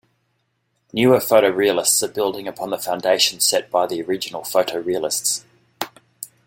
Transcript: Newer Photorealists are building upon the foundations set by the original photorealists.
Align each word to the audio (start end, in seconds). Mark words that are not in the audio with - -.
Newer 0.93 1.19
Photorealists 1.19 2.01
are 2.01 2.11
building 2.11 2.47
upon 2.47 2.71
the 2.71 2.79
foundations 2.79 3.43
set 3.47 3.69
by 3.69 3.85
the 3.85 4.01
original 4.01 4.41
photorealists. 4.41 5.43